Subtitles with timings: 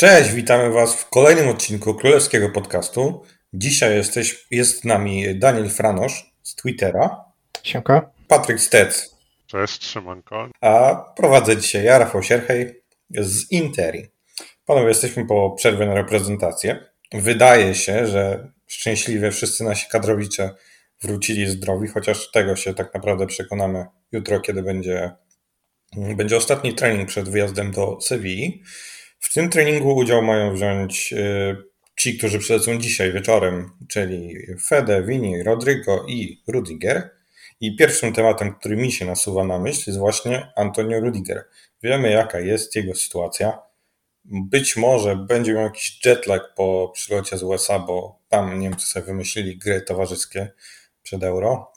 [0.00, 3.22] Cześć, witamy Was w kolejnym odcinku Królewskiego Podcastu.
[3.52, 7.24] Dzisiaj jesteś, jest z nami Daniel Franosz z Twittera.
[7.62, 8.10] Siemka.
[8.28, 9.16] Patryk Stec.
[9.46, 10.48] Cześć, Szymonko.
[10.60, 14.08] A prowadzę dzisiaj ja, Rafał Sierchej z Interi.
[14.66, 16.84] Panowie, jesteśmy po przerwie na reprezentację.
[17.12, 20.50] Wydaje się, że szczęśliwie wszyscy nasi kadrowicze
[21.02, 25.10] wrócili zdrowi, chociaż tego się tak naprawdę przekonamy jutro, kiedy będzie,
[26.16, 28.62] będzie ostatni trening przed wyjazdem do Sewilli.
[29.20, 31.56] W tym treningu udział mają wziąć y,
[31.96, 34.36] ci, którzy przylecą dzisiaj wieczorem, czyli
[34.68, 37.10] Fede, Vini, Rodrigo i Rudiger.
[37.60, 41.44] I pierwszym tematem, który mi się nasuwa na myśl, jest właśnie Antonio Rudiger.
[41.82, 43.58] Wiemy, jaka jest jego sytuacja.
[44.24, 49.58] Być może będzie miał jakiś jetlag po przylocie z USA, bo tam Niemcy sobie wymyślili
[49.58, 50.50] gry towarzyskie
[51.02, 51.72] przed Euro.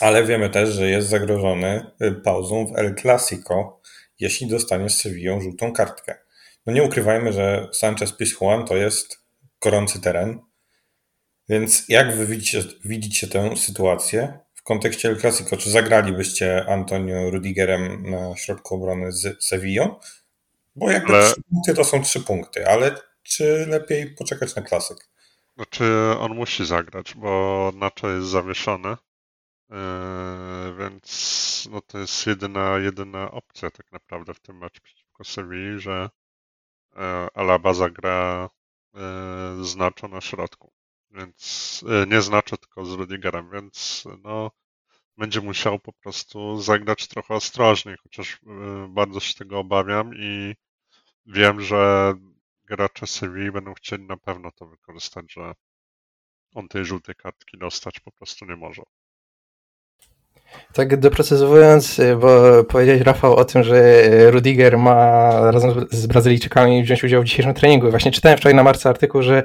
[0.00, 1.86] Ale wiemy też, że jest zagrożony
[2.24, 3.80] pauzą w El Clasico,
[4.20, 6.21] jeśli dostanie z Sevillą żółtą kartkę.
[6.66, 9.24] No nie ukrywajmy, że Sanchez Pizjuan to jest
[9.60, 10.40] gorący teren.
[11.48, 15.56] Więc jak wy widzicie, widzicie tę sytuację w kontekście El Clasico?
[15.56, 20.00] Czy zagralibyście Antonio Rudigerem na środku obrony z Sevillą?
[20.76, 21.32] Bo jakby ale...
[21.32, 25.08] trzy punkty to są trzy punkty, ale czy lepiej poczekać na klasyk?
[25.56, 25.84] Znaczy
[26.18, 28.96] on musi zagrać, bo Nacho jest zawieszony,
[29.70, 29.76] yy,
[30.78, 36.10] więc no to jest jedyna, jedyna opcja tak naprawdę w tym meczu przeciwko Sewilli, że
[37.34, 38.48] Alaba zagra
[38.94, 40.72] e, znaczo na środku.
[41.10, 44.50] Więc e, nie znaczy tylko z Rudigerem, więc no,
[45.16, 48.40] będzie musiał po prostu zagrać trochę ostrożniej, chociaż
[48.88, 50.54] bardzo się tego obawiam i
[51.26, 52.14] wiem, że
[52.64, 55.54] gracze Sewilli będą chcieli na pewno to wykorzystać, że
[56.54, 58.82] on tej żółtej kartki dostać po prostu nie może.
[60.72, 67.04] Tak doprecyzowując, y, bo powiedziałeś Rafał o tym, że Rudiger ma razem z Brazylijczykami wziąć
[67.04, 67.90] udział w dzisiejszym treningu.
[67.90, 69.42] Właśnie czytałem wczoraj na marce artykuł, że,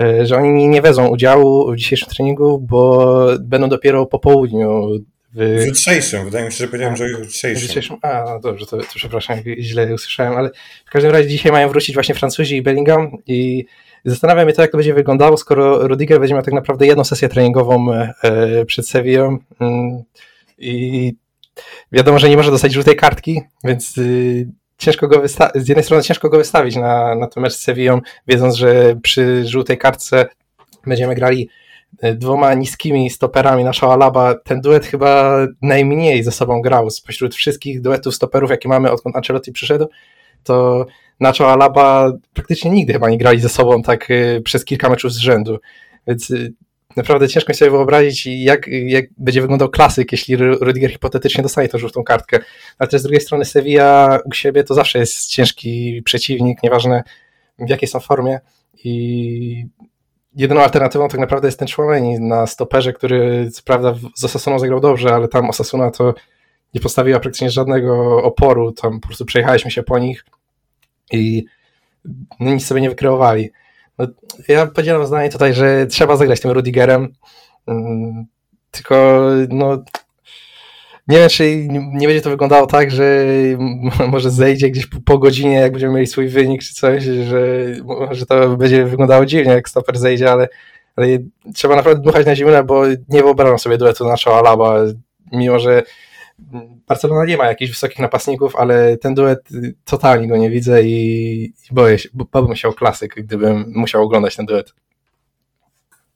[0.00, 4.88] y, że oni nie wezmą udziału w dzisiejszym treningu, bo będą dopiero po południu.
[5.34, 7.62] W jutrzejszym, wydaje mi się, że powiedziałem, że jutrzejszym.
[7.62, 7.96] jutrzejszym.
[8.02, 10.50] A, no dobrze, to, to przepraszam, źle usłyszałem, ale
[10.86, 13.64] w każdym razie dzisiaj mają wrócić właśnie Francuzi i Bellingham i
[14.04, 17.28] zastanawiam się to, jak to będzie wyglądało, skoro Rudiger będzie miał tak naprawdę jedną sesję
[17.28, 19.38] treningową e, przed Sevillą.
[20.58, 21.12] I
[21.92, 24.48] wiadomo, że nie może dostać żółtej kartki, więc y,
[24.78, 28.54] ciężko go z jednej strony ciężko go wystawić na, na ten mecz z Sevillą, wiedząc,
[28.54, 30.26] że przy żółtej kartce
[30.86, 31.48] będziemy grali
[32.04, 34.34] y, dwoma niskimi stoperami nasza Alaba.
[34.34, 39.52] Ten duet chyba najmniej ze sobą grał spośród wszystkich duetów stoperów, jakie mamy odkąd Ancelotti
[39.52, 39.86] przyszedł,
[40.44, 40.86] to
[41.20, 45.16] Nacho Alaba praktycznie nigdy chyba nie grali ze sobą tak y, przez kilka meczów z
[45.16, 45.58] rzędu.
[46.06, 46.32] Więc
[46.96, 52.04] naprawdę ciężko sobie wyobrazić, jak, jak będzie wyglądał klasyk, jeśli Rudiger hipotetycznie dostaje tą żółtą
[52.04, 52.38] kartkę.
[52.78, 57.02] Ale też z drugiej strony Sevilla u siebie to zawsze jest ciężki przeciwnik, nieważne
[57.58, 58.40] w jakiej są formie.
[58.84, 59.66] I
[60.36, 64.80] jedyną alternatywą tak naprawdę jest ten Chouameni na stoperze, który co prawda z Osasuną zagrał
[64.80, 66.14] dobrze, ale tam Osasuna to
[66.74, 70.24] nie postawiła praktycznie żadnego oporu, tam po prostu przejechaliśmy się po nich
[71.12, 71.44] i
[72.40, 73.50] no, nic sobie nie wykreowali.
[73.98, 74.06] No,
[74.48, 77.08] ja podzielam zdanie tutaj, że trzeba zagrać tym Rudigerem.
[77.66, 78.26] Mm,
[78.70, 79.84] tylko no,
[81.08, 83.26] nie wiem, czy nie będzie to wyglądało tak, że
[84.08, 87.66] może zejdzie gdzieś po, po, godzinie, jak będziemy mieli swój wynik czy coś, że,
[88.10, 90.48] że to będzie wyglądało dziwnie, jak stoper zejdzie, ale,
[90.96, 91.06] ale
[91.54, 94.76] trzeba naprawdę dmuchać na zimne, bo nie wyobrażam sobie duetu na Alaba,
[95.32, 95.82] mimo że
[96.88, 99.48] Barcelona nie ma jakichś wysokich napastników, ale ten duet
[99.84, 104.46] totalnie go nie widzę i, boję się, bałbym się o klasyk, gdybym musiał oglądać ten
[104.46, 104.74] duet.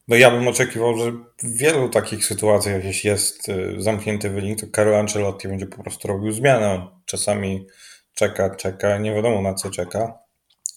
[0.08, 1.12] No ja bym oczekiwał, że
[1.42, 6.08] w wielu takich sytuacjach, jeśli jest y, zamknięty wynik, to Carlo Ancelotti będzie po prostu
[6.08, 6.86] robił zmianę.
[7.04, 7.66] Czasami
[8.14, 10.18] czeka, czeka, nie wiadomo na co czeka.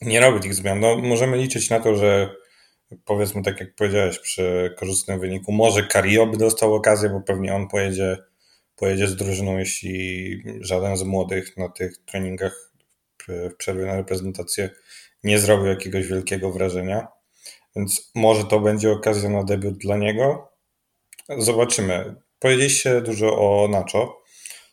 [0.01, 0.79] Nie robi tych zmian.
[0.79, 2.35] No, możemy liczyć na to, że
[3.05, 7.67] powiedzmy tak jak powiedziałeś, przy korzystnym wyniku, może Cario by dostał okazję, bo pewnie on
[7.67, 8.17] pojedzie
[8.75, 12.71] pojedzie z drużyną, jeśli żaden z młodych na tych treningach
[13.27, 14.69] w przerwie na reprezentację
[15.23, 17.07] nie zrobił jakiegoś wielkiego wrażenia.
[17.75, 20.51] Więc może to będzie okazja na debiut dla niego.
[21.37, 22.15] Zobaczymy.
[22.39, 24.21] Powiedzieliście dużo o Nacho.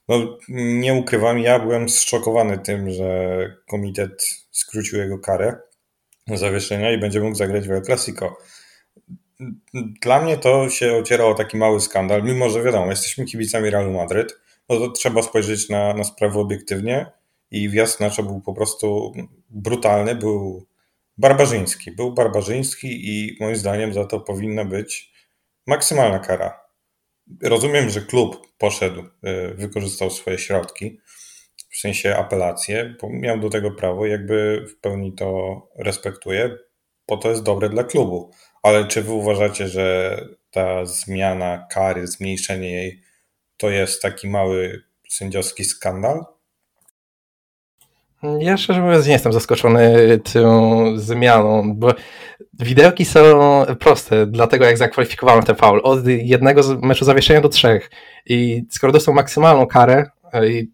[0.08, 5.60] No, nie ukrywam, ja byłem zszokowany tym, że komitet skrócił jego karę
[6.26, 8.36] zawieszenia i będzie mógł zagrać w El Clasico
[10.02, 14.40] dla mnie to się ocierało taki mały skandal, mimo że wiadomo, jesteśmy kibicami Realu Madryt,
[14.68, 17.12] no to trzeba spojrzeć na, na sprawę obiektywnie
[17.50, 19.12] i wjazd był po prostu
[19.50, 20.66] brutalny, był
[21.18, 21.92] barbarzyński.
[21.92, 25.12] Był barbarzyński i moim zdaniem za to powinna być
[25.66, 26.60] maksymalna kara.
[27.42, 31.00] Rozumiem, że klub poszedł, y, wykorzystał swoje środki,
[31.70, 36.56] w sensie apelację, bo miał do tego prawo, jakby w pełni to respektuję,
[37.08, 38.30] bo to jest dobre dla klubu.
[38.62, 40.16] Ale czy wy uważacie, że
[40.50, 43.02] ta zmiana kary, zmniejszenie jej,
[43.56, 46.24] to jest taki mały sędziowski skandal?
[48.38, 49.94] Ja szczerze mówiąc nie jestem zaskoczony
[50.32, 51.94] tą zmianą, bo
[52.52, 53.40] widełki są
[53.80, 57.90] proste, dlatego jak zakwalifikowałem ten faul, od jednego meczu zawieszenia do trzech
[58.26, 60.06] i skoro dostał maksymalną karę,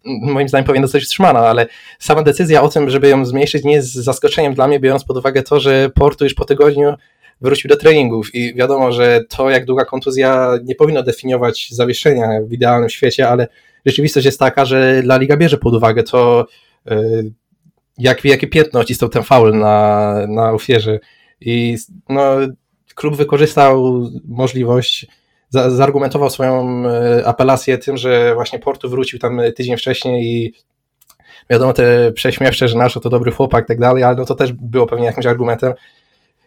[0.03, 1.67] moim zdaniem powinna zostać wstrzymana, ale
[1.99, 5.43] sama decyzja o tym, żeby ją zmniejszyć nie jest zaskoczeniem dla mnie, biorąc pod uwagę
[5.43, 6.93] to, że Portu już po tygodniu
[7.41, 12.53] wrócił do treningów i wiadomo, że to jak długa kontuzja nie powinno definiować zawieszenia w
[12.53, 13.47] idealnym świecie, ale
[13.85, 16.45] rzeczywistość jest taka, że La Liga bierze pod uwagę to,
[16.91, 17.31] y,
[17.97, 20.99] jak, jakie piętno odcisnął ten faul na, na ofierze.
[21.41, 21.77] I
[22.09, 22.35] no,
[22.95, 25.07] klub wykorzystał możliwość
[25.49, 30.53] zaargumentował swoją y, apelację tym, że właśnie Portu wrócił tam tydzień wcześniej i
[31.49, 34.53] wiadomo te prześmiewcze, że nasz to dobry chłopak i tak dalej, ale no to też
[34.53, 35.73] było pewnie jakimś argumentem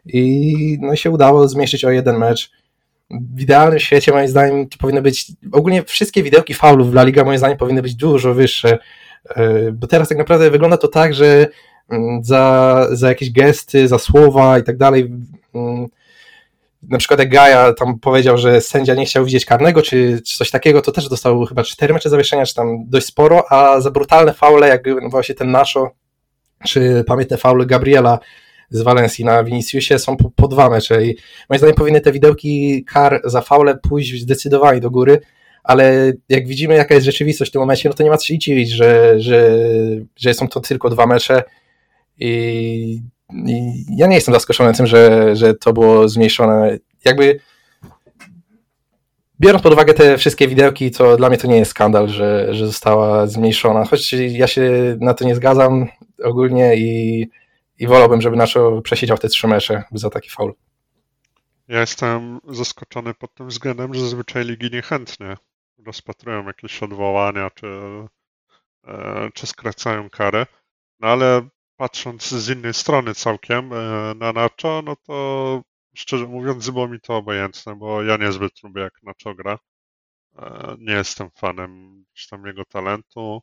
[0.08, 2.50] i no się udało zmieścić o jeden mecz.
[3.10, 7.24] W idealnym świecie moim zdaniem to powinno być, ogólnie wszystkie widełki faulów w La Liga
[7.24, 8.78] moim zdaniem powinny być dużo wyższe,
[9.30, 11.46] e, bo teraz tak naprawdę wygląda to tak, że
[11.90, 15.12] mm, za, za jakieś gesty, za słowa i tak dalej
[15.54, 15.86] mm,
[16.82, 20.50] na przykład jak Gaja tam powiedział, że sędzia nie chciał widzieć karnego, czy, czy coś
[20.50, 24.32] takiego, to też dostał chyba cztery mecze zawieszenia, czy tam dość sporo, a za brutalne
[24.32, 25.90] faule, jak właśnie ten Naszo,
[26.64, 28.18] czy pamiętne faule Gabriela
[28.70, 31.16] z Walencji na Viniciusie są po, po dwa mecze i
[31.50, 35.20] moim zdaniem powinny te widełki kar za faule pójść zdecydowanie do góry,
[35.64, 38.38] ale jak widzimy jaka jest rzeczywistość w tym momencie, no to nie ma co się
[38.38, 39.50] dziwić, że, że,
[40.16, 41.42] że są to tylko dwa mecze
[42.18, 43.02] i,
[43.46, 46.78] i ja nie jestem zaskoczony tym, że, że to było zmniejszone.
[47.04, 47.40] Jakby
[49.40, 52.66] biorąc pod uwagę te wszystkie widełki, to dla mnie to nie jest skandal, że, że
[52.66, 55.86] została zmniejszona, choć ja się na to nie zgadzam
[56.24, 57.26] ogólnie i
[57.78, 60.54] i wolałbym, żeby Nacho przesiedział te trzy mecze za taki faul.
[61.68, 65.36] Ja jestem zaskoczony pod tym względem, że zazwyczaj ligi niechętnie
[65.86, 67.66] rozpatrują jakieś odwołania, czy,
[68.86, 70.46] e, czy skracają karę.
[71.00, 75.62] No ale patrząc z innej strony całkiem e, na Nacho, no to
[75.94, 79.58] szczerze mówiąc było mi to obojętne, bo ja niezbyt lubię jak Nacho gra.
[80.38, 83.42] E, nie jestem fanem tam jego talentu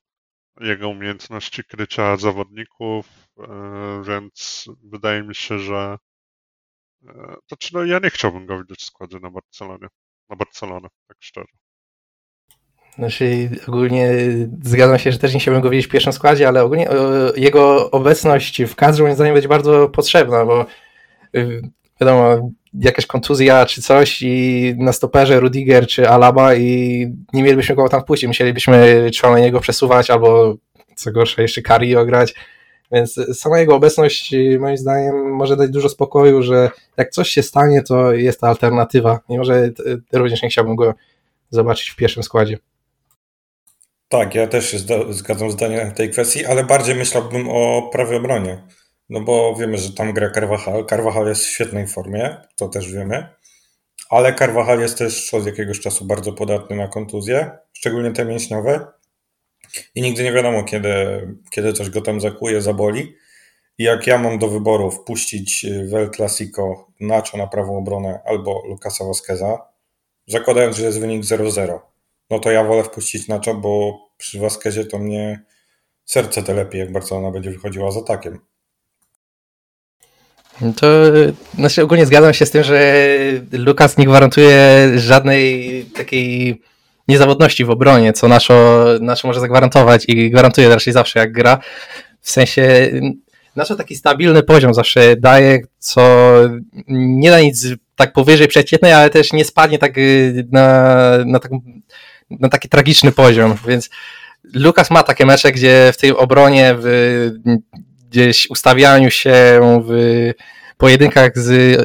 [0.61, 3.07] jego umiejętności krycia zawodników,
[3.39, 5.97] e, więc wydaje mi się, że
[7.07, 9.87] e, to czy no ja nie chciałbym go widzieć w składzie na Barcelonie,
[10.29, 11.47] na Barcelonę, tak szczerze.
[12.95, 14.09] Znaczy ogólnie
[14.63, 16.95] zgadzam się, że też nie chciałbym go widzieć w pierwszym składzie, ale ogólnie e,
[17.35, 20.65] jego obecność w kadrze moim zdaniem będzie bardzo potrzebna, bo
[22.01, 27.89] wiadomo, jakaś kontuzja czy coś i na stoperze Rudiger czy Alaba i nie mielibyśmy go
[27.89, 30.55] tam wpuścić, musielibyśmy niego przesuwać albo
[30.95, 32.33] co gorsze jeszcze Cario grać,
[32.91, 37.83] więc sama jego obecność moim zdaniem może dać dużo spokoju, że jak coś się stanie,
[37.83, 39.69] to jest ta alternatywa, mimo że
[40.13, 40.93] również nie chciałbym go
[41.49, 42.57] zobaczyć w pierwszym składzie.
[44.07, 44.77] Tak, ja też się
[45.09, 48.61] zgadzam zdaniem w tej kwestii, ale bardziej myślałbym o prawej obronie.
[49.09, 50.85] No bo wiemy, że tam gra Carvajal.
[50.85, 53.27] Carvajal jest w świetnej formie, to też wiemy.
[54.09, 58.87] Ale Carvajal jest też od jakiegoś czasu bardzo podatny na kontuzje, szczególnie te mięśniowe.
[59.95, 60.95] I nigdy nie wiadomo, kiedy,
[61.49, 63.15] kiedy coś go tam zakuje, zaboli.
[63.77, 68.63] I jak ja mam do wyboru wpuścić w El Clasico Nacho na prawą obronę albo
[68.67, 69.67] Lucasa Vasqueza,
[70.27, 71.79] zakładając, że jest wynik 0-0,
[72.29, 75.43] no to ja wolę wpuścić Nacho, bo przy Vasquezie to mnie
[76.05, 78.39] serce te lepiej, jak Barcelona będzie wychodziła z atakiem.
[80.75, 80.87] To
[81.55, 83.05] znaczy ogólnie zgadzam się z tym, że
[83.51, 86.61] Lukas nie gwarantuje żadnej takiej
[87.07, 91.59] niezawodności w obronie, co naszo, naszo może zagwarantować i gwarantuje raczej zawsze jak gra.
[92.21, 92.91] W sensie
[93.55, 96.31] nasz taki stabilny poziom zawsze daje, co
[96.87, 99.93] nie da nic tak powyżej przeciętnej, ale też nie spadnie tak
[100.51, 101.51] na, na, tak,
[102.29, 103.89] na taki tragiczny poziom, więc
[104.53, 107.31] Lukas ma takie mecze, gdzie w tej obronie w
[108.15, 110.31] gdzieś ustawianiu się w
[110.77, 111.77] pojedynkach z,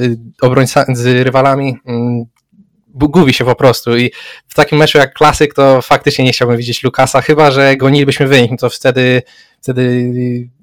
[0.43, 2.25] obrońcami, z rywalami mm,
[2.95, 4.11] gubi się po prostu i
[4.49, 8.51] w takim meczu jak klasyk to faktycznie nie chciałbym widzieć Lukasa, chyba że gonilibyśmy wynik,
[8.51, 9.23] no to wtedy,
[9.63, 10.13] wtedy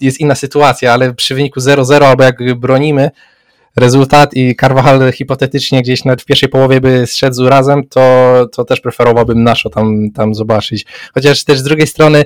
[0.02, 3.12] jest inna sytuacja, ale przy wyniku 0-0 albo jak bronimy
[3.78, 8.66] rezultat i Carvajal hipotetycznie gdzieś nawet w pierwszej połowie by zszedł z urazem, to, to
[8.66, 10.86] też preferowałbym naszo tam, tam zobaczyć.
[11.14, 12.26] Chociaż też z drugiej strony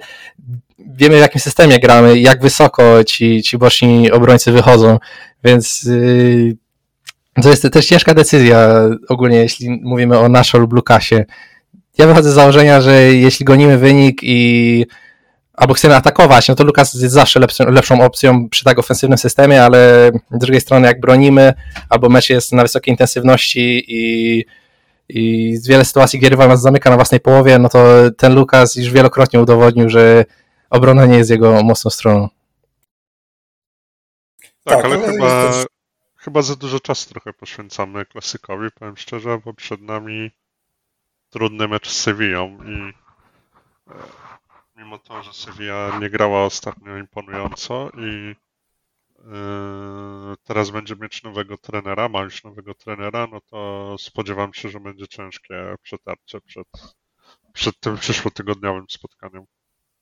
[0.88, 5.00] wiemy w jakim systemie gramy, jak wysoko ci, ci boczni obrońcy wychodzą,
[5.44, 6.58] więc yy,
[7.44, 8.70] to jest też ciężka decyzja
[9.10, 11.26] ogólnie, jeśli mówimy o naszo lub Lukasie.
[11.98, 14.86] Ja wychodzę z założenia, że jeśli gonimy wynik i
[15.54, 19.64] albo chcemy atakować, no to Lukas jest zawsze lepszą, lepszą opcją przy tak ofensywnym systemie,
[19.64, 21.54] ale z drugiej strony jak bronimy,
[21.90, 24.46] albo mecz jest na wysokiej intensywności i,
[25.10, 28.92] i wiele sytuacji, gdzie rywal nas zamyka na własnej połowie, no to ten Lukas już
[28.92, 30.26] wielokrotnie udowodnił, że
[30.72, 32.30] obrona nie jest jego mocną stroną.
[34.42, 35.66] Tak, tak ale, ale chyba, też...
[36.16, 40.32] chyba za dużo czasu trochę poświęcamy klasykowi, powiem szczerze, bo przed nami
[41.30, 42.94] trudny mecz z Sevillą i
[43.92, 43.94] e,
[44.76, 48.36] mimo to, że Sevilla nie grała ostatnio imponująco i
[49.20, 54.80] yy, teraz będzie mieć nowego trenera, ma już nowego trenera, no to spodziewam się, że
[54.80, 56.68] będzie ciężkie przetarcie przed,
[57.54, 59.46] przed tym przyszłotygodniowym spotkaniem.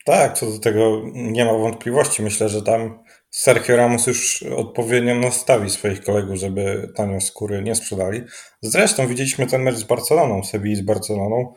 [0.05, 2.23] Tak, co do tego nie ma wątpliwości.
[2.23, 8.21] Myślę, że tam Sergio Ramos już odpowiednio nastawi swoich kolegów, żeby tanio skóry nie sprzedali.
[8.61, 11.53] Zresztą widzieliśmy ten mecz z Barceloną, Sevilli z Barceloną,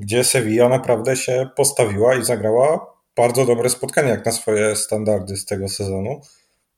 [0.00, 5.44] gdzie Sevilla naprawdę się postawiła i zagrała bardzo dobre spotkanie, jak na swoje standardy z
[5.44, 6.20] tego sezonu.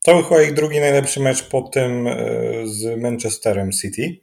[0.04, 2.16] To był chyba ich drugi najlepszy mecz po tym e,
[2.64, 4.20] z Manchesterem City.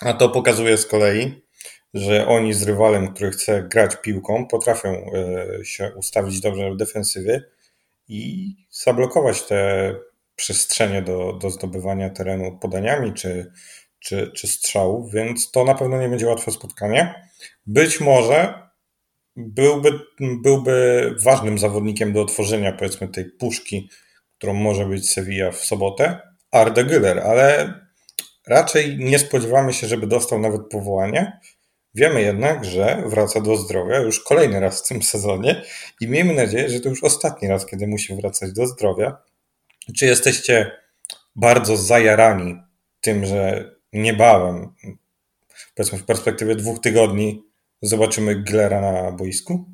[0.00, 1.42] A to pokazuje z kolei,
[1.94, 7.42] że oni z rywalem, który chce grać piłką, potrafią e, się ustawić dobrze w defensywie
[8.08, 9.94] i zablokować te
[10.36, 13.52] przestrzenie do, do zdobywania terenu podaniami czy,
[13.98, 17.14] czy, czy strzałów, więc to na pewno nie będzie łatwe spotkanie.
[17.66, 18.70] Być może
[19.36, 23.90] byłby, byłby ważnym zawodnikiem do otworzenia powiedzmy tej puszki,
[24.38, 26.20] którą może być Sevilla w sobotę,
[26.50, 27.74] Arda Güler, ale
[28.46, 31.40] raczej nie spodziewamy się, żeby dostał nawet powołanie.
[31.94, 35.62] Wiemy jednak, że wraca do zdrowia już kolejny raz w tym sezonie
[36.00, 39.16] i miejmy nadzieję, że to już ostatni raz, kiedy musi wracać do zdrowia.
[39.96, 40.70] Czy jesteście
[41.36, 42.62] bardzo zajarani
[43.00, 44.74] tym, że niebawem,
[45.74, 47.44] powiedzmy w perspektywie dwóch tygodni,
[47.82, 49.64] zobaczymy Glera na boisku?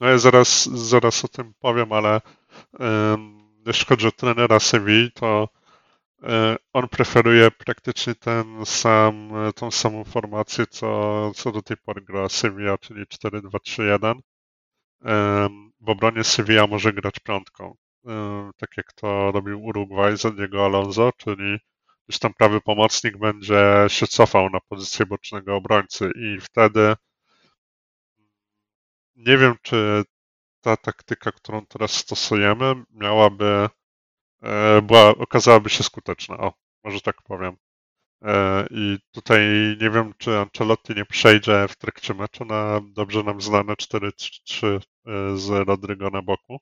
[0.00, 2.20] No ja zaraz, zaraz o tym powiem, ale
[3.66, 5.48] jeśli chodzi o trenera Sevilla, to
[6.72, 12.78] on preferuje praktycznie ten sam, tą samą formację, co, co do tej pory gra Sevilla,
[12.78, 14.14] czyli 4-2-3-1.
[15.04, 17.74] Um, w obronie Sevilla może grać piątką,
[18.56, 21.58] tak jak to robił Uruguay za Diego Alonso, czyli
[22.08, 26.94] gdzieś tam prawy pomocnik będzie się cofał na pozycję bocznego obrońcy i wtedy
[29.16, 30.04] nie wiem, czy
[30.60, 33.68] ta taktyka, którą teraz stosujemy, miałaby, e,
[34.82, 36.38] była, okazałaby się skuteczna.
[36.38, 36.52] O,
[36.84, 37.56] może tak powiem.
[38.24, 39.40] E, I tutaj
[39.80, 44.80] nie wiem, czy Ancelotti nie przejdzie w trakcie meczu na dobrze nam znane 4-3 e,
[45.36, 46.58] z Rodrygo na boku.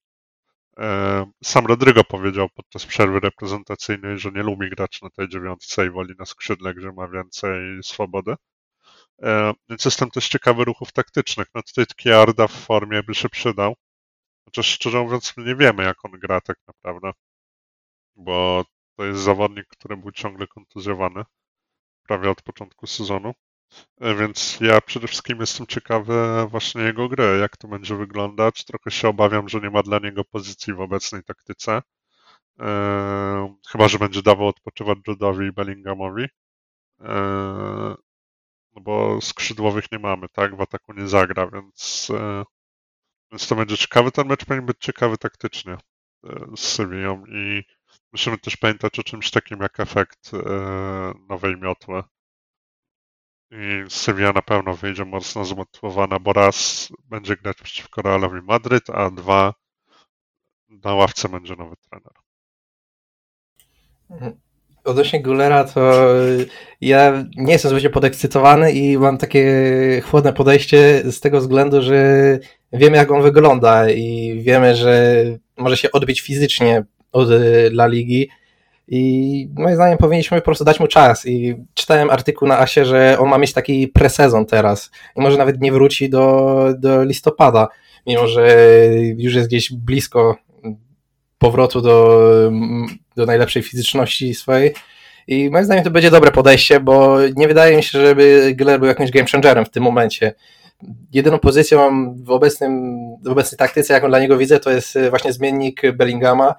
[1.44, 6.14] Sam Rodrygo powiedział podczas przerwy reprezentacyjnej, że nie lubi grać na tej dziewiątce i woli
[6.18, 8.34] na skrzydle, gdzie ma więcej swobody.
[9.22, 11.48] E, więc jestem też ciekawy ruchów taktycznych.
[11.54, 13.74] No tutaj Kiarda w formie by się przydał.
[14.44, 17.12] Chociaż szczerze mówiąc nie wiemy, jak on gra tak naprawdę.
[18.18, 18.64] Bo
[18.96, 21.22] to jest zawodnik, który był ciągle kontuzjowany.
[22.08, 23.34] Prawie od początku sezonu.
[24.00, 28.64] E, więc ja przede wszystkim jestem ciekawy właśnie jego gry, jak to będzie wyglądać.
[28.64, 31.82] Trochę się obawiam, że nie ma dla niego pozycji w obecnej taktyce.
[32.58, 36.22] Eee, chyba, że będzie dawał odpoczywać Judowi i Bellinghamowi.
[37.00, 37.94] Eee,
[38.76, 40.56] no bo skrzydłowych nie mamy, tak?
[40.56, 42.44] W ataku nie zagra, więc, e,
[43.32, 44.12] więc to będzie ciekawy.
[44.12, 45.78] Ten mecz powinien być ciekawy taktycznie e,
[46.56, 47.64] z Sewillą i
[48.12, 50.38] musimy też pamiętać o czymś takim jak efekt e,
[51.28, 52.02] nowej miotły.
[53.50, 59.10] I Sevilla na pewno wyjdzie mocno zmotywowana, bo raz będzie grać przeciwko Realowi Madryt, a
[59.10, 59.54] dwa
[60.68, 62.12] na ławce będzie nowy trener.
[64.10, 64.40] Mhm
[64.88, 65.92] odnośnie Gullera, to
[66.80, 69.44] ja nie jestem zbyt podekscytowany i mam takie
[70.04, 72.38] chłodne podejście z tego względu, że
[72.72, 75.24] wiemy jak on wygląda i wiemy, że
[75.56, 77.28] może się odbić fizycznie od
[77.70, 78.28] La Ligi.
[78.88, 81.26] I moim zdaniem powinniśmy po prostu dać mu czas.
[81.26, 84.90] I czytałem artykuł na Asie, że on ma mieć taki presezon teraz.
[85.16, 87.68] I może nawet nie wróci do, do listopada,
[88.06, 88.56] mimo że
[89.16, 90.36] już jest gdzieś blisko
[91.38, 92.20] powrotu do,
[93.16, 94.74] do najlepszej fizyczności swojej.
[95.26, 98.88] I moim zdaniem to będzie dobre podejście, bo nie wydaje mi się, żeby Giller był
[98.88, 100.34] jakimś game changerem w tym momencie.
[101.12, 105.82] Jedyną pozycją w, obecnym, w obecnej taktyce, jaką dla niego widzę, to jest właśnie zmiennik
[105.92, 106.54] Bellingama,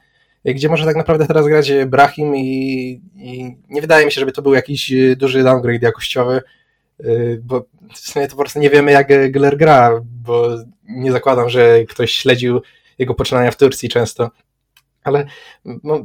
[0.46, 4.42] gdzie może tak naprawdę teraz grać Brahim i, i nie wydaje mi się, żeby to
[4.42, 6.42] był jakiś duży downgrade jakościowy,
[7.42, 10.50] bo w sumie to po prostu nie wiemy, jak Giller gra, bo
[10.84, 12.62] nie zakładam, że ktoś śledził
[12.98, 14.32] jego poczynania w Turcji często.
[15.04, 15.26] Ale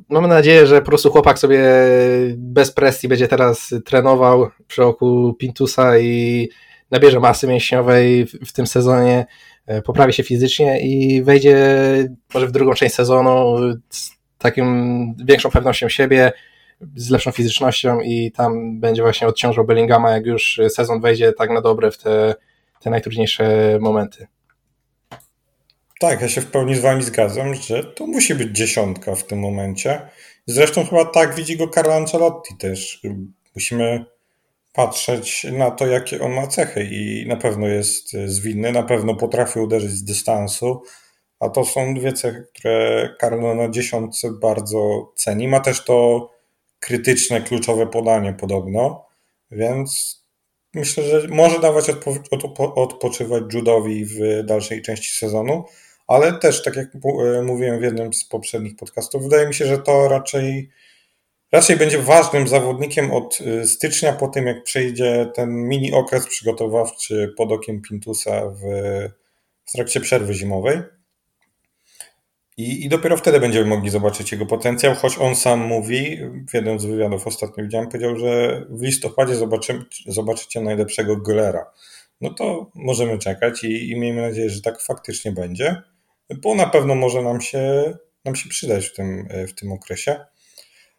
[0.08, 1.60] mamy nadzieję, że po prostu chłopak sobie
[2.36, 6.48] bez presji będzie teraz trenował przy oku Pintusa i
[6.90, 9.26] nabierze masy mięśniowej w, tym sezonie,
[9.84, 11.58] poprawi się fizycznie i wejdzie
[12.34, 13.56] może w drugą część sezonu
[14.44, 16.32] takim większą pewnością siebie,
[16.96, 21.60] z lepszą fizycznością i tam będzie właśnie odciążał Bellingama, jak już sezon wejdzie tak na
[21.60, 22.34] dobre w te,
[22.80, 24.26] te najtrudniejsze momenty.
[26.00, 29.38] Tak, ja się w pełni z wami zgadzam, że to musi być dziesiątka w tym
[29.38, 30.00] momencie.
[30.46, 33.00] Zresztą chyba tak widzi go Carlo Ancelotti też.
[33.54, 34.04] Musimy
[34.72, 39.58] patrzeć na to, jakie on ma cechy i na pewno jest zwinny, na pewno potrafi
[39.58, 40.82] uderzyć z dystansu,
[41.40, 45.48] a to są dwie cechy, które Carlo na dziesiątce bardzo ceni.
[45.48, 46.30] Ma też to
[46.80, 49.06] krytyczne, kluczowe podanie podobno,
[49.50, 50.22] więc
[50.74, 55.64] myślę, że może dawać odpo odpo odpoczywać Judowi w dalszej części sezonu,
[56.06, 59.78] ale też, tak jak e, mówiłem w jednym z poprzednich podcastów, wydaje mi się, że
[59.78, 60.70] to raczej,
[61.52, 67.34] raczej będzie ważnym zawodnikiem od e, stycznia, po tym jak przejdzie ten mini okres przygotowawczy
[67.36, 68.60] pod okiem Pintusa w,
[69.64, 70.82] w trakcie przerwy zimowej.
[72.56, 76.18] I, I dopiero wtedy będziemy mogli zobaczyć jego potencjał, choć on sam mówi,
[76.50, 81.70] w jednym z wywiadów ostatnio widziałem, powiedział, że w listopadzie zobaczymy, zobaczycie najlepszego golera.
[82.20, 85.82] No to możemy czekać i, i miejmy nadzieję, że tak faktycznie będzie
[86.30, 87.94] bo na pewno może nam się,
[88.24, 90.24] nam się przydać w tym, w tym okresie.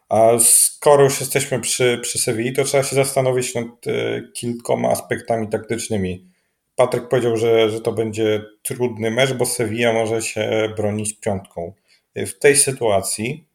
[0.10, 5.50] A skoro już jesteśmy przy, przy Sewilli, to trzeba się zastanowić nad e, kilkoma aspektami
[5.50, 6.30] taktycznymi.
[6.76, 11.74] Patryk powiedział, że, że to będzie trudny mecz, bo Sevilla może się bronić piątką.
[12.16, 13.48] W tej sytuacji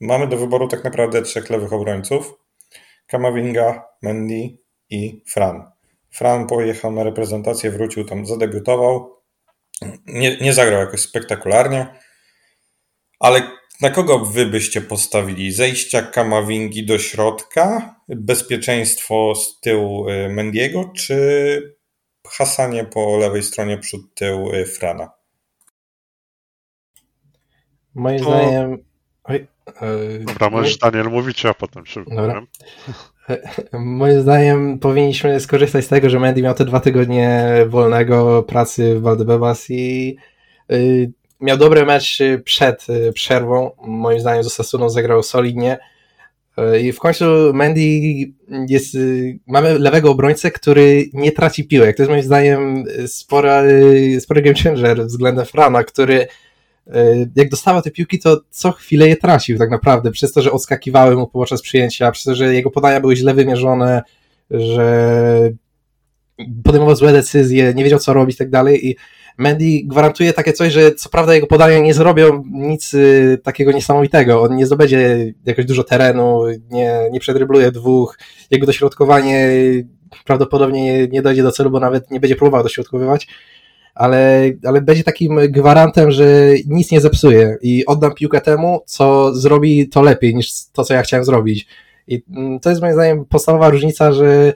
[0.00, 2.34] mamy do wyboru tak naprawdę trzech lewych obrońców.
[3.06, 4.58] Kamavinga, Mendy
[4.90, 5.70] i Fran.
[6.10, 9.18] Fran pojechał na reprezentację, wrócił tam, zadebiutował
[10.06, 11.86] nie, nie zagrał jakoś spektakularnie,
[13.20, 13.42] ale
[13.80, 15.52] na kogo wy byście postawili?
[15.52, 21.77] Zejścia Kamawingi do środka, bezpieczeństwo z tyłu y, Mendiego, czy
[22.30, 25.10] hasanie po lewej stronie przód tył y, Frana?
[27.94, 28.24] Moim to...
[28.24, 28.78] zdaniem.
[29.24, 29.46] Oj,
[29.82, 30.24] yy...
[30.24, 32.42] Dobra, możesz Daniel mówić, a potem się Dobra.
[33.72, 39.02] Moim zdaniem powinniśmy skorzystać z tego, że Mendy miał te dwa tygodnie wolnego pracy w
[39.02, 40.16] Valdebebas i
[40.72, 43.70] y, miał dobry mecz przed y, przerwą.
[43.82, 45.78] Moim zdaniem z Osasuną zagrał solidnie.
[46.58, 47.80] Y, I w końcu Mendy
[48.68, 48.96] jest,
[49.46, 51.96] mamy lewego obrońcę, który nie traci piłek.
[51.96, 53.62] To jest moim zdaniem spora,
[54.20, 56.26] spory game changer względem Frana, który
[56.92, 60.52] E, jak dostawał te piłki, to co chwilę je tracił tak naprawdę, przez to, że
[60.52, 64.02] odskakiwały mu podczas przyjęcia, przez to, że jego podania były źle wymierzone,
[64.50, 65.50] że
[66.64, 68.96] podejmował złe decyzje, nie wiedział co robić i tak dalej i
[69.38, 74.42] Mendy gwarantuje takie coś, że co prawda jego podania nie zrobią nic y, takiego niesamowitego,
[74.42, 78.18] on nie zdobędzie jakoś dużo terenu, nie, nie przedrybluje dwóch,
[78.50, 79.48] jego dośrodkowanie
[80.24, 83.28] prawdopodobnie nie, dojdzie do celu, bo nawet nie będzie próbował dośrodkowywać,
[83.94, 87.56] ale, ale będzie takim gwarantem, że nic nie zepsuje.
[87.62, 91.66] I oddam piłkę temu, co zrobi to lepiej niż to, co ja chciałem zrobić.
[92.08, 94.52] I mm, to jest moim zdaniem podstawowa różnica, że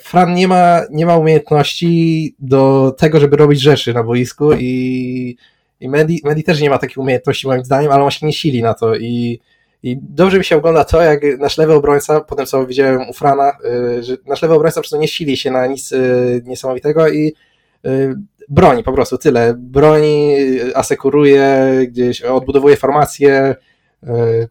[0.00, 5.36] Fran nie ma, nie ma umiejętności do tego, żeby robić rzeczy na boisku i,
[5.80, 8.62] i Mendy, Mendy też nie ma takiej umiejętności moim zdaniem, ale on się nie sili
[8.62, 9.40] na to i,
[9.82, 13.52] i dobrze mi się ogląda to, jak nasz lewy obrońca, potem co widziałem u Frana,
[13.64, 15.98] e, że nasz lewy obrońca po prostu nie sili się na nic e,
[16.44, 17.34] niesamowitego i
[18.48, 19.54] broni po prostu, tyle.
[19.58, 20.34] Broni,
[20.74, 23.56] asekuruje, gdzieś odbudowuje formację,
[24.06, 24.48] e,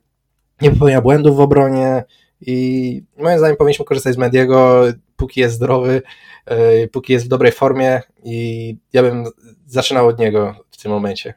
[0.62, 2.04] nie popełnia błędów w obronie
[2.42, 4.84] i moim zdaniem powinniśmy korzystać z Mediego,
[5.24, 6.02] póki jest zdrowy,
[6.46, 9.26] e, póki jest w dobrej formie i ja bym
[9.66, 11.34] zaczynał od niego w tym momencie.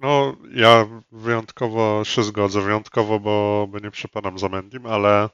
[0.00, 5.28] No, ja wyjątkowo się zgodzę, wyjątkowo, bo, bo nie przepadam za Mendim, ale,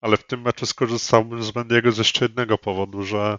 [0.00, 3.38] ale w tym meczu skorzystałbym z Mendiego z jeszcze jednego powodu, że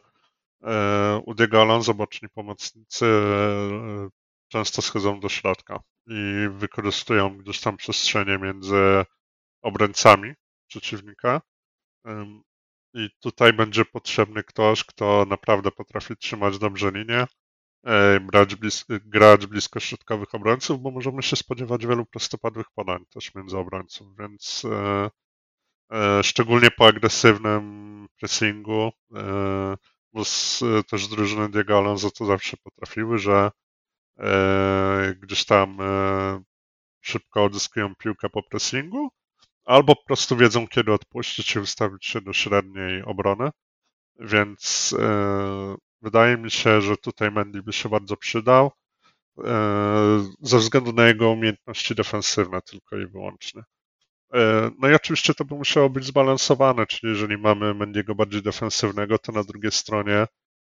[0.65, 4.10] E, u Diego Alonso boczni pomocnicy e,
[4.47, 9.06] często schodzą do środka i wykorzystują gdzieś tam przestrzenie między
[9.62, 10.34] obrońcami
[10.67, 11.41] przeciwnika.
[12.95, 17.25] I tutaj będzie potrzebny ktoś, kto naprawdę potrafi trzymać dobrze linię,
[17.86, 23.36] e, grać, blis grać blisko środkowych obrońców, bo możemy się spodziewać wielu prostopadłych podań też
[23.36, 24.63] między obrońców, więc
[26.21, 28.91] szczególnie po agresywnym pressingu
[30.15, 33.51] bo z, też drużyny Diego Alonso to zawsze potrafiły, że
[34.19, 36.43] e, gdzieś tam e,
[37.01, 39.10] szybko odzyskują piłkę po pressingu,
[39.65, 43.49] albo po prostu wiedzą, kiedy odpuścić i wystawić się do średniej obrony.
[44.19, 48.71] Więc e, wydaje mi się, że tutaj Mendy by się bardzo przydał
[49.43, 53.63] e, ze względu na jego umiejętności defensywne tylko i wyłącznie.
[54.34, 59.19] E, no i oczywiście to by musiało być zbalansowane, czyli jeżeli mamy Mendiego bardziej defensywnego,
[59.19, 60.28] to na drugiej stronie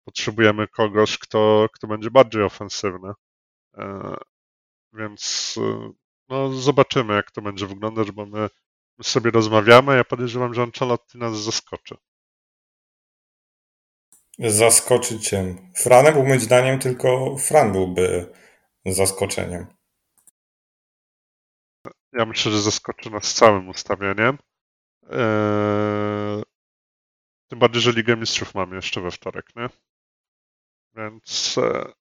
[0.05, 3.13] potrzebujemy kogoś, kto, kto będzie bardziej ofensywny.
[4.93, 5.55] Więc
[6.29, 8.49] no, zobaczymy, jak to będzie wyglądać, bo my,
[8.97, 9.95] my sobie rozmawiamy.
[9.95, 11.95] Ja podejrzewam, że Ancelotti nas zaskoczy.
[14.39, 18.33] Zaskoczyć cię Franem, bo moim zdaniem tylko Fran byłby
[18.85, 19.65] zaskoczeniem.
[22.13, 24.37] Ja myślę, że zaskoczy nas całym ustawieniem.
[25.09, 26.43] Eee...
[27.47, 29.69] Tym bardziej, że Ligę Mistrzów mamy jeszcze we wtorek, nie?
[30.95, 31.91] Więc e...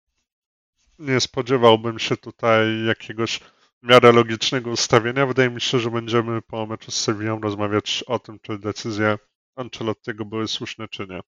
[0.98, 3.40] nie spodziewałbym się tutaj jakiegoś
[3.88, 5.26] miarę logicznego ustawienia.
[5.26, 9.18] Wydaje mi się, że będziemy po meczu z Sevillą rozmawiać o tym, czy decyzje
[9.56, 11.20] Ancelottiego były słuszne, czy nie.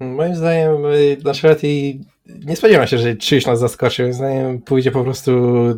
[0.00, 0.76] Moim zdaniem
[1.26, 4.02] Ancelotti nie spodziewam się, że czyjś nas zaskoczy.
[4.02, 5.32] Moim zdaniem pójdzie po prostu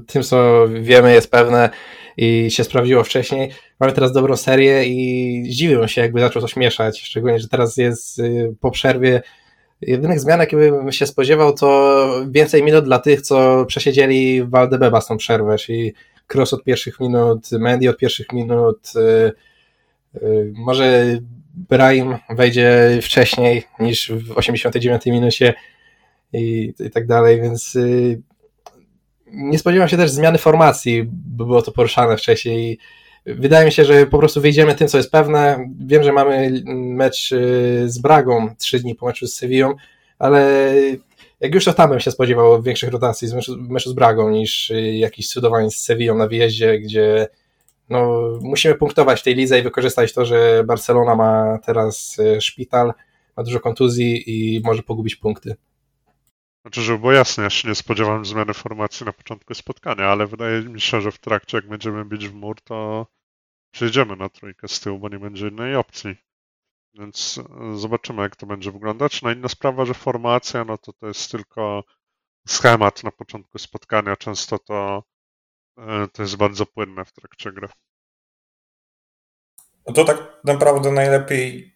[0.07, 1.71] tym, co wiemy, jest pewne
[2.17, 3.51] i się sprawdziło wcześniej.
[3.81, 7.01] Mamy teraz dobrą serię i zdziwiłem się, jakby zaczął coś mieszać.
[7.01, 9.23] Szczególnie, że teraz jest y, po przerwie
[9.83, 15.01] Jedynych zmian, jakie bym się spodziewał, to więcej minut dla tych, co przesiedzieli w Waldebeba
[15.01, 15.95] z tą przerwę, czyli
[16.35, 19.33] Cross od pierwszych minut, Mendy od pierwszych minut, y,
[20.23, 21.19] y, może
[21.55, 25.55] Brahim wejdzie wcześniej niż w 89 minucie
[26.33, 28.23] i, i tak dalej, więc y,
[29.27, 32.79] nie spodziewam się też zmiany formacji, bo było to poruszane wcześniej
[33.27, 35.71] Wydaje mi się, że po prostu wyjdziemy tym, co jest pewne.
[35.81, 39.75] Wiem, że mamy mecz y, z Bragą trzy dni po meczu z Sevillą,
[40.19, 40.73] ale
[41.41, 44.71] jak już to tam bym się spodziewał większych rotacji z meczu, meczu z Bragą niż
[44.71, 47.29] y, jakichś cudowań z Sevillą na wyjeździe, gdzie
[47.89, 52.93] no, musimy punktować w tej lidze i wykorzystać to, że Barcelona ma teraz y, szpital,
[53.37, 55.57] ma dużo kontuzji i może pogubić punkty.
[56.63, 60.63] Znaczy, żeby było jasne, ja się nie spodziewałem zmiany formacji na początku spotkania, ale wydaje
[60.63, 63.07] mi się, że w trakcie, jak będziemy bić w mur, to
[63.71, 66.17] przejdziemy na trójkę z tyłu, bo nie będzie innej opcji.
[66.95, 69.23] Więc e, zobaczymy, jak to będzie wyglądać.
[69.23, 71.85] No inna sprawa, że formacja, no to to jest tylko
[72.49, 74.17] schemat na początku spotkania.
[74.17, 75.05] Często to,
[75.79, 77.69] e, to jest bardzo płynne w trakcie gry.
[79.87, 81.72] No to tak naprawdę najlepiej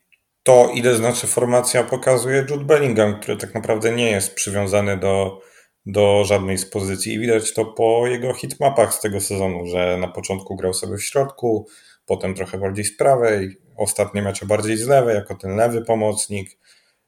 [0.47, 5.41] to, ile znaczy formacja, pokazuje Jude Bellingham, który tak naprawdę nie jest przywiązany do,
[5.87, 7.15] do żadnej z pozycji.
[7.15, 11.05] I widać to po jego hitmapach z tego sezonu, że na początku grał sobie w
[11.05, 11.67] środku,
[12.07, 16.51] potem trochę bardziej z prawej, ostatnie mecze bardziej z lewej, jako ten lewy pomocnik.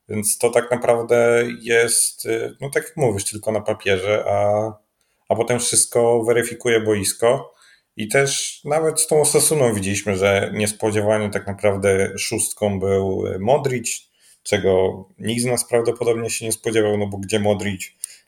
[0.09, 2.29] Więc to tak naprawdę jest,
[2.61, 4.73] no tak jak mówisz, tylko na papierze, a,
[5.29, 7.55] a potem wszystko weryfikuje boisko.
[7.99, 14.11] I też nawet z tą Osasuną widzieliśmy, że niespodziewanie tak naprawdę szóstką był Modric,
[14.43, 17.83] czego nikt z nas prawdopodobnie się nie spodziewał, no bo gdzie Modric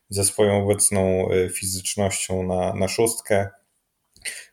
[0.08, 3.48] ze swoją obecną e, fizycznością na, na szóstkę.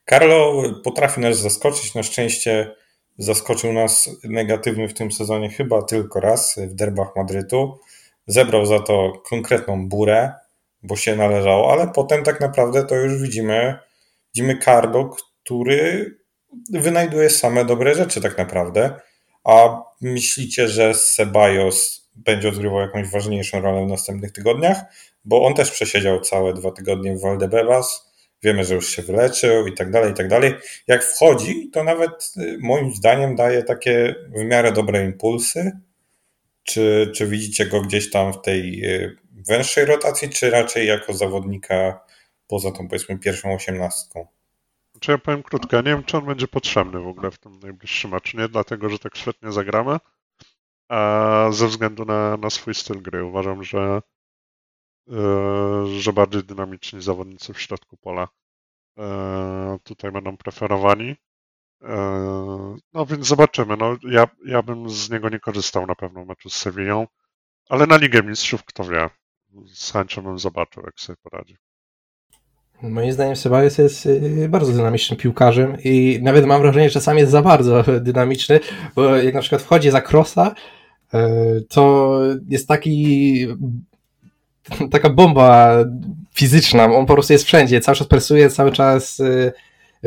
[0.09, 2.75] Carlo potrafi nas zaskoczyć, na szczęście
[3.17, 7.79] zaskoczył nas negatywnie w tym sezonie chyba tylko raz w derbach Madrytu.
[8.27, 10.31] Zebrał za to konkretną burę,
[10.83, 13.86] bo się należało, ale potem tak naprawdę to już widzimy
[14.37, 16.15] widzimy Carlo, który
[16.69, 18.93] wynajduje same dobre rzeczy tak naprawdę.
[19.43, 24.81] A myślicie, że Sebajos będzie odgrywał jakąś ważniejszą rolę w następnych tygodniach?
[25.25, 28.13] Bo on też przesiedział całe dwa tygodnie w Valdebebas.
[28.43, 30.53] Wiemy, że już się wyleczył i tak dalej, i tak dalej.
[30.87, 35.71] Jak wchodzi, to nawet y, moim zdaniem daje takie w miarę dobre impulsy.
[36.63, 39.15] Czy, czy widzicie go gdzieś tam w tej y,
[39.47, 42.07] węższej rotacji, czy raczej jako zawodnika
[42.47, 44.27] poza tą powiedzmy pierwszą osiemnastką.
[44.99, 47.59] Czy ja powiem krótko, ja nie wiem, czy on będzie potrzebny w ogóle w tym
[47.59, 48.37] najbliższym meczu.
[48.37, 49.97] Nie dlatego, że tak świetnie zagramy,
[50.89, 53.23] a ze względu na, na swój styl gry.
[53.23, 54.01] Uważam, że,
[55.07, 58.27] yy, że bardziej dynamiczni zawodnicy w środku pola
[58.97, 59.05] yy,
[59.83, 61.15] tutaj będą preferowani.
[61.81, 61.87] Yy,
[62.93, 63.77] no więc zobaczymy.
[63.77, 67.07] No, ja, ja bym z niego nie korzystał na pewno w meczu z Sewillą,
[67.69, 69.09] ale na Ligę Mistrzów kto wie.
[69.73, 71.57] Z chęcią bym zobaczył, jak sobie poradzi.
[72.81, 77.31] Moim zdaniem Sebajos jest y, bardzo dynamicznym piłkarzem i nawet mam wrażenie, że czasami jest
[77.31, 78.59] za bardzo dynamiczny,
[78.95, 80.55] bo jak na przykład wchodzi za krosa,
[81.13, 81.17] y,
[81.69, 83.47] to jest taki
[84.91, 85.75] taka bomba
[86.33, 89.53] fizyczna, on po prostu jest wszędzie, cały czas presuje, cały czas y,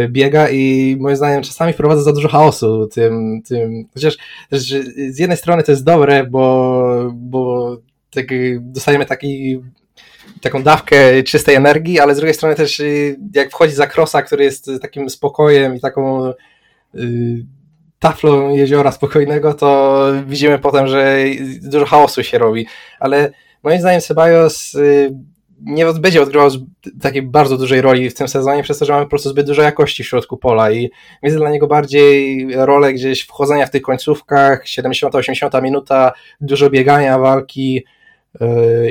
[0.09, 4.16] biega i moim zdaniem czasami wprowadza za dużo chaosu tym, tym chociaż
[4.50, 7.76] z jednej strony to jest dobre, bo, bo
[8.11, 8.26] tak,
[8.61, 9.61] dostajemy taki
[10.40, 14.44] taką dawkę czystej energii, ale z drugiej strony też y, jak wchodzi za krosa, który
[14.44, 16.29] jest takim spokojem i taką
[16.94, 17.46] y,
[17.98, 21.18] taflą jeziora spokojnego, to widzimy potem, że
[21.62, 22.66] dużo chaosu się robi.
[23.00, 23.31] Ale
[23.62, 25.14] moim zdaniem Ceballos y,
[25.61, 26.50] nie będzie odgrywał
[27.00, 29.62] takiej bardzo dużej roli w tym sezonie, przez to, że mamy po prostu zbyt dużo
[29.62, 30.90] jakości w środku pola i
[31.22, 37.85] widzę dla niego bardziej rolę gdzieś wchodzenia w tych końcówkach, 70-80 minuta, dużo biegania, walki,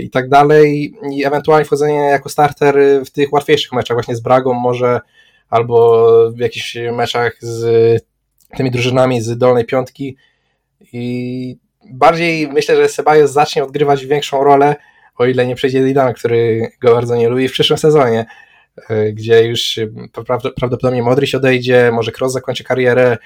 [0.01, 0.93] i tak dalej.
[1.11, 2.75] I ewentualnie wchodzenie jako starter
[3.05, 4.99] w tych łatwiejszych meczach właśnie z Bragą może
[5.49, 8.03] albo w jakichś meczach z
[8.57, 10.17] tymi drużynami z dolnej piątki.
[10.93, 11.57] I
[11.91, 14.75] bardziej myślę, że Sebajos zacznie odgrywać większą rolę,
[15.17, 18.25] o ile nie przejdzie Zidane, który go bardzo nie lubi w przyszłym sezonie,
[18.89, 19.79] e, gdzie już
[20.57, 23.17] prawdopodobnie Modric odejdzie, może Kroos zakończy karierę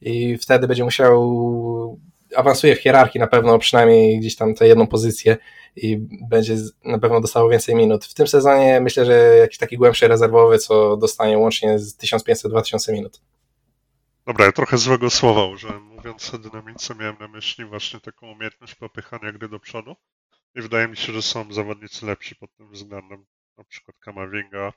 [0.00, 1.98] i wtedy będzie musiał
[2.36, 5.36] awansuje w hierarchii na pewno, przynajmniej gdzieś tam tę jedną pozycję
[5.76, 5.98] i
[6.30, 8.04] będzie na pewno dostało więcej minut.
[8.04, 13.20] W tym sezonie myślę, że jakiś taki głębszy rezerwowy, co dostanie łącznie z 1500-2000 minut.
[14.26, 15.82] Dobra, ja trochę złego słowa użyłem.
[15.82, 19.96] Mówiąc o dynamice, miałem na myśli właśnie taką umiejętność popychania gry do przodu.
[20.54, 23.26] I wydaje mi się, że są zawodnicy lepsi pod tym względem.
[23.58, 24.72] Na przykład Kamavinga,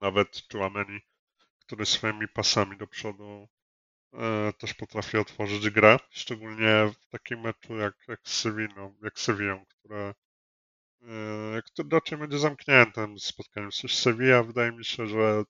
[0.00, 1.00] nawet Chouameni,
[1.60, 3.48] który swoimi pasami do przodu
[4.58, 5.96] też potrafi otworzyć grę.
[6.10, 10.14] Szczególnie w takim meczu jak, jak z Sevillą, jak Sevillą, które,
[11.02, 13.70] e, które raczej będzie zamkniętym spotkaniem.
[13.70, 15.42] Coś Sevilla wydaje mi się, że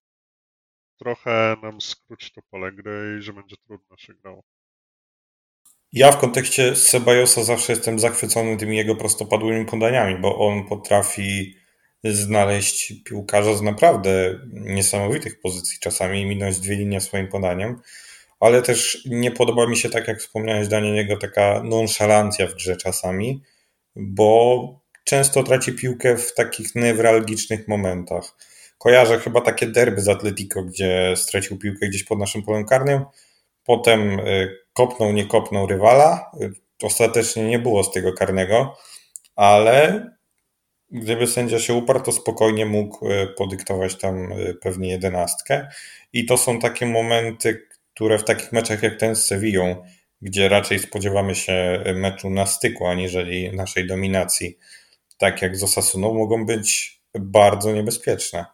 [0.98, 4.42] trochę nam skróci to pole gry i że będzie trudno się grało.
[5.92, 11.54] Ja w kontekście Sebajosa zawsze jestem zachwycony tymi jego prostopadłymi podaniami, bo on potrafi
[12.04, 17.80] znaleźć piłkarza z naprawdę niesamowitych pozycji, czasami minąć dwie linie swoim podaniem,
[18.40, 23.42] ale też nie podoba mi się, tak jak wspomniałeś, Daniel, taka nonszalancja w grze czasami,
[23.96, 28.37] bo często traci piłkę w takich newralgicznych momentach.
[28.79, 33.05] Kojarzę chyba takie derby z Atletico, gdzie stracił piłkę gdzieś pod naszym polem karnym,
[33.64, 36.31] potem y, kopnął, nie kopnął rywala.
[36.42, 38.76] Y, ostatecznie nie było z tego karnego,
[39.37, 40.07] ale
[40.90, 44.29] gdyby sędzia się uparł, to spokojnie mógł y, podyktować tam
[44.61, 45.68] pewnie jedenastkę.
[46.12, 47.68] I to są takie momenty,
[48.00, 49.76] które w takich meczach jak ten z Sevillą,
[50.22, 54.58] gdzie raczej spodziewamy się meczu na styku, aniżeli naszej dominacji,
[55.18, 58.44] tak jak z Osasuną, mogą być bardzo niebezpieczne.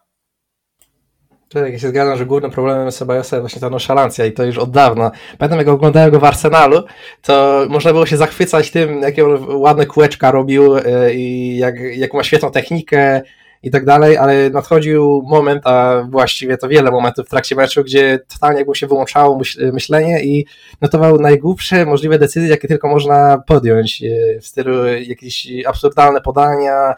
[1.49, 4.59] Tak, ja się zgadzam, że głównym problemem Sebajosa jest właśnie ta nonszalancja i to już
[4.59, 5.11] od dawna.
[5.39, 6.83] Pamiętam, jak oglądałem go w Arsenalu,
[7.23, 12.15] to można było się zachwycać tym, jakie on ładne kółeczka robił e, i jak, jak
[12.15, 13.23] ma świetną technikę
[13.67, 18.19] i tak dalej, ale nadchodził moment, a właściwie to wiele momentów w trakcie meczu, gdzie
[18.29, 19.41] totalnie jakby się wyłączało
[19.73, 20.47] myślenie i
[20.81, 26.95] notował najgłupsze możliwe decyzje, jakie tylko można podjąć e, w stylu jakieś absurdalne podania,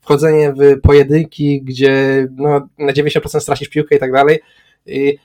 [0.00, 4.40] wchodzenie w pojedynki, gdzie no, na 90% stracisz piłkę i tak dalej.
[4.86, 5.18] I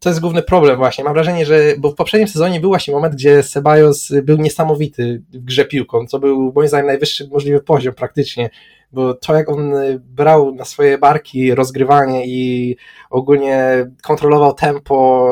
[0.00, 1.04] to jest główny problem właśnie.
[1.04, 5.38] Mam wrażenie, że bo w poprzednim sezonie był właśnie moment, gdzie Sebajos był niesamowity w
[5.38, 8.50] grze piłką, co był moim zdaniem najwyższy możliwy poziom praktycznie,
[8.92, 12.76] bo to jak on brał na swoje barki rozgrywanie i
[13.10, 15.26] ogólnie kontrolował tempo,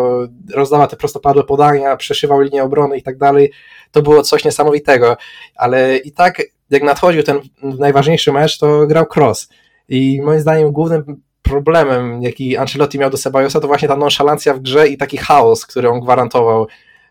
[0.55, 3.53] rozdawał te prostopadłe podania, przeszywał linię obrony i tak dalej,
[3.93, 5.17] to było coś niesamowitego,
[5.55, 9.49] ale i tak jak nadchodził ten najważniejszy mecz, to grał cross.
[9.89, 14.61] I moim zdaniem głównym problemem, jaki Ancelotti miał do Sebajosa, to właśnie ta nonszalancja w
[14.61, 16.67] grze i taki chaos, który on gwarantował,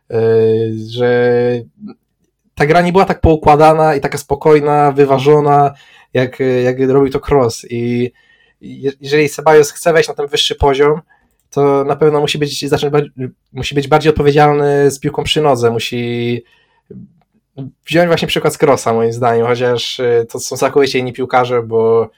[0.10, 0.18] yy,
[0.90, 1.32] że
[2.56, 5.74] ta gra nie była tak poukładana i taka spokojna, wyważona,
[6.14, 7.66] jak, jak robił to Cross.
[7.70, 8.12] I
[9.02, 11.02] jeżeli Sebajos chce wejść na ten wyższy poziom,
[11.50, 12.94] to na pewno musi być, zacząć,
[13.54, 16.44] musi być bardziej odpowiedzialny z piłką przy nodze, musi
[17.88, 22.10] wziąć właśnie przykład z Crossa moim zdaniem, chociaż y, to są całkowicie inni piłkarze, bo,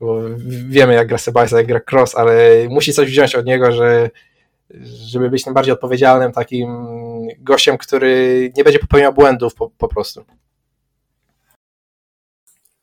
[0.00, 0.20] bo
[0.68, 4.10] wiemy jak gra Sebastian, jak gra Cross, ale musi coś wziąć od niego, że
[5.06, 6.68] żeby być tym bardziej odpowiedzialnym takim
[7.38, 10.24] gościem, który nie będzie popełniał błędów po, po prostu.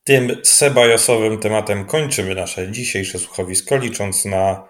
[0.03, 4.67] Tym sebajosowym tematem kończymy nasze dzisiejsze słuchowisko, licząc na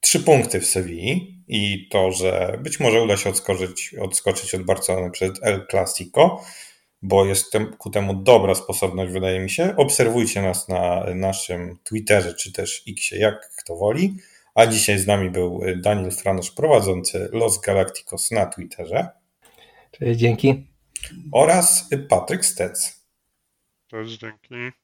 [0.00, 5.10] trzy punkty w Sewilli i to, że być może uda się odskoczyć, odskoczyć od Barcelony
[5.10, 6.40] przed El Clasico,
[7.02, 9.76] bo jest ku temu dobra sposobność, wydaje mi się.
[9.76, 14.16] Obserwujcie nas na naszym Twitterze czy też Xie, jak kto woli.
[14.54, 19.08] A dzisiaj z nami był Daniel Franosz, prowadzący Los Galacticos na Twitterze.
[19.90, 20.66] Cześć, dzięki.
[21.32, 23.06] Oraz Patryk Stec.
[23.86, 24.76] Cześć, dzięki.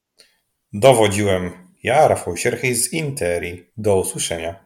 [0.73, 3.65] Dowodziłem ja, Rafał Sierchej z Interi.
[3.77, 4.65] Do usłyszenia.